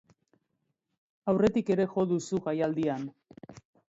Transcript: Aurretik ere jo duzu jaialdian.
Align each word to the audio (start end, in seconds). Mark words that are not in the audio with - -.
Aurretik 1.33 1.69
ere 1.75 1.85
jo 1.93 2.05
duzu 2.13 2.39
jaialdian. 2.47 3.07